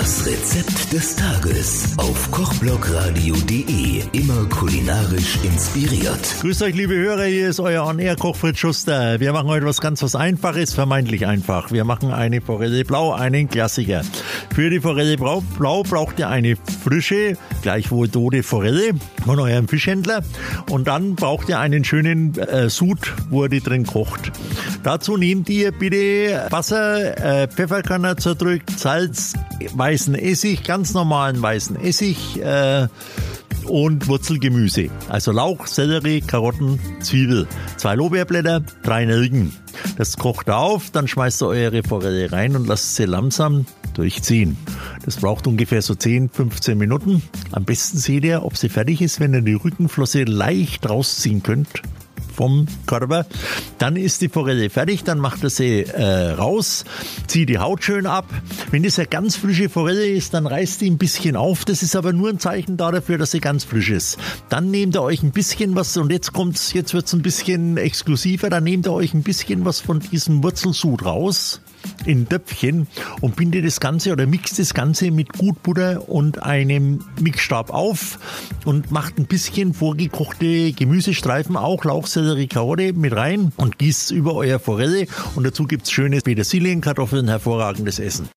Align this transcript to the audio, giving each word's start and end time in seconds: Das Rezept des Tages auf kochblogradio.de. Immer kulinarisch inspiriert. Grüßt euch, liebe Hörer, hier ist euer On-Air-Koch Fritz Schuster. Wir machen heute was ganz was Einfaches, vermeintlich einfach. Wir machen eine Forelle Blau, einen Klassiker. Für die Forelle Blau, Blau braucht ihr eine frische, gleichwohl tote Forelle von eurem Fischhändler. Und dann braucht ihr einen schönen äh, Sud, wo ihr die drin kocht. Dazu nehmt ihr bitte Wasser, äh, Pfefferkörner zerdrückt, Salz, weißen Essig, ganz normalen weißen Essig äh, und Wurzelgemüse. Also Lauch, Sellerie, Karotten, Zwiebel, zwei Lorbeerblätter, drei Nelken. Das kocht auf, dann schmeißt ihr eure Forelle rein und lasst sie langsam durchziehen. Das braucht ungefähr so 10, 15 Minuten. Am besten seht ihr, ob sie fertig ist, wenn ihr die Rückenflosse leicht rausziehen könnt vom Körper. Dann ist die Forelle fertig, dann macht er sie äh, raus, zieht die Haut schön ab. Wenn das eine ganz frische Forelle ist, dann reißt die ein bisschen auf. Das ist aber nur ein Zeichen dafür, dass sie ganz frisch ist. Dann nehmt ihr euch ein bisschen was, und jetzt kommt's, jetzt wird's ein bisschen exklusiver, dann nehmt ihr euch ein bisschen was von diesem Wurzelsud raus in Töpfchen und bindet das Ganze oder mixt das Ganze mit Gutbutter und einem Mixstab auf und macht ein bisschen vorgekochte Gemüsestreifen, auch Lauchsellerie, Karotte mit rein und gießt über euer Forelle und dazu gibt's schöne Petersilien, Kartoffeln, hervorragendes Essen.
Das 0.00 0.26
Rezept 0.26 0.92
des 0.92 1.14
Tages 1.14 1.96
auf 1.98 2.28
kochblogradio.de. 2.32 4.02
Immer 4.10 4.44
kulinarisch 4.48 5.38
inspiriert. 5.44 6.18
Grüßt 6.40 6.64
euch, 6.64 6.74
liebe 6.74 6.94
Hörer, 6.94 7.26
hier 7.26 7.48
ist 7.48 7.60
euer 7.60 7.86
On-Air-Koch 7.86 8.34
Fritz 8.34 8.58
Schuster. 8.58 9.20
Wir 9.20 9.32
machen 9.32 9.46
heute 9.46 9.66
was 9.66 9.80
ganz 9.80 10.02
was 10.02 10.16
Einfaches, 10.16 10.74
vermeintlich 10.74 11.26
einfach. 11.26 11.70
Wir 11.70 11.84
machen 11.84 12.10
eine 12.10 12.40
Forelle 12.40 12.84
Blau, 12.84 13.12
einen 13.12 13.48
Klassiker. 13.48 14.02
Für 14.52 14.68
die 14.68 14.80
Forelle 14.80 15.16
Blau, 15.16 15.44
Blau 15.56 15.84
braucht 15.84 16.18
ihr 16.18 16.28
eine 16.28 16.56
frische, 16.82 17.36
gleichwohl 17.62 18.08
tote 18.08 18.42
Forelle 18.42 18.94
von 19.24 19.38
eurem 19.38 19.68
Fischhändler. 19.68 20.24
Und 20.70 20.88
dann 20.88 21.14
braucht 21.14 21.48
ihr 21.48 21.60
einen 21.60 21.84
schönen 21.84 22.36
äh, 22.36 22.68
Sud, 22.68 23.14
wo 23.30 23.44
ihr 23.44 23.48
die 23.48 23.60
drin 23.60 23.86
kocht. 23.86 24.32
Dazu 24.84 25.16
nehmt 25.16 25.48
ihr 25.48 25.72
bitte 25.72 26.46
Wasser, 26.50 27.16
äh, 27.16 27.48
Pfefferkörner 27.48 28.18
zerdrückt, 28.18 28.78
Salz, 28.78 29.32
weißen 29.72 30.14
Essig, 30.14 30.62
ganz 30.62 30.92
normalen 30.92 31.40
weißen 31.40 31.76
Essig 31.80 32.38
äh, 32.42 32.86
und 33.64 34.08
Wurzelgemüse. 34.08 34.90
Also 35.08 35.32
Lauch, 35.32 35.66
Sellerie, 35.68 36.20
Karotten, 36.20 36.78
Zwiebel, 37.00 37.48
zwei 37.78 37.94
Lorbeerblätter, 37.94 38.60
drei 38.82 39.06
Nelken. 39.06 39.56
Das 39.96 40.18
kocht 40.18 40.50
auf, 40.50 40.90
dann 40.90 41.08
schmeißt 41.08 41.40
ihr 41.40 41.48
eure 41.48 41.82
Forelle 41.82 42.30
rein 42.30 42.54
und 42.54 42.68
lasst 42.68 42.96
sie 42.96 43.06
langsam 43.06 43.64
durchziehen. 43.94 44.58
Das 45.06 45.16
braucht 45.16 45.46
ungefähr 45.46 45.80
so 45.80 45.94
10, 45.94 46.28
15 46.28 46.76
Minuten. 46.76 47.22
Am 47.52 47.64
besten 47.64 47.96
seht 47.96 48.24
ihr, 48.24 48.44
ob 48.44 48.58
sie 48.58 48.68
fertig 48.68 49.00
ist, 49.00 49.18
wenn 49.18 49.32
ihr 49.32 49.40
die 49.40 49.54
Rückenflosse 49.54 50.24
leicht 50.24 50.90
rausziehen 50.90 51.42
könnt 51.42 51.70
vom 52.34 52.66
Körper. 52.86 53.26
Dann 53.78 53.96
ist 53.96 54.20
die 54.20 54.28
Forelle 54.28 54.70
fertig, 54.70 55.04
dann 55.04 55.18
macht 55.18 55.42
er 55.42 55.50
sie 55.50 55.82
äh, 55.82 56.30
raus, 56.32 56.84
zieht 57.26 57.48
die 57.48 57.58
Haut 57.58 57.84
schön 57.84 58.06
ab. 58.06 58.26
Wenn 58.70 58.82
das 58.82 58.98
eine 58.98 59.08
ganz 59.08 59.36
frische 59.36 59.68
Forelle 59.68 60.06
ist, 60.06 60.34
dann 60.34 60.46
reißt 60.46 60.80
die 60.80 60.90
ein 60.90 60.98
bisschen 60.98 61.36
auf. 61.36 61.64
Das 61.64 61.82
ist 61.82 61.96
aber 61.96 62.12
nur 62.12 62.28
ein 62.28 62.38
Zeichen 62.38 62.76
dafür, 62.76 63.18
dass 63.18 63.30
sie 63.30 63.40
ganz 63.40 63.64
frisch 63.64 63.90
ist. 63.90 64.18
Dann 64.48 64.70
nehmt 64.70 64.96
ihr 64.96 65.02
euch 65.02 65.22
ein 65.22 65.32
bisschen 65.32 65.74
was, 65.74 65.96
und 65.96 66.10
jetzt 66.10 66.32
kommt's, 66.32 66.72
jetzt 66.72 66.94
wird's 66.94 67.12
ein 67.12 67.22
bisschen 67.22 67.76
exklusiver, 67.76 68.50
dann 68.50 68.64
nehmt 68.64 68.86
ihr 68.86 68.92
euch 68.92 69.14
ein 69.14 69.22
bisschen 69.22 69.64
was 69.64 69.80
von 69.80 70.00
diesem 70.00 70.42
Wurzelsud 70.42 71.04
raus 71.04 71.60
in 72.06 72.28
Töpfchen 72.28 72.86
und 73.20 73.36
bindet 73.36 73.64
das 73.64 73.80
Ganze 73.80 74.12
oder 74.12 74.26
mixt 74.26 74.58
das 74.58 74.74
Ganze 74.74 75.10
mit 75.10 75.32
Gutbutter 75.32 76.08
und 76.08 76.42
einem 76.42 77.04
Mixstab 77.20 77.70
auf 77.70 78.18
und 78.64 78.90
macht 78.90 79.18
ein 79.18 79.26
bisschen 79.26 79.74
vorgekochte 79.74 80.72
Gemüsestreifen, 80.72 81.56
auch 81.56 81.84
Lauchsellerie, 82.24 82.46
Karotte 82.46 82.92
mit 82.94 83.14
rein 83.14 83.52
und 83.56 83.78
gießt 83.78 84.10
über 84.10 84.34
euer 84.34 84.58
Forelle 84.58 85.06
und 85.36 85.44
dazu 85.44 85.64
gibt's 85.64 85.90
schöne 85.90 86.20
Petersilien, 86.20 86.80
Kartoffeln, 86.80 87.28
hervorragendes 87.28 87.98
Essen. 87.98 88.28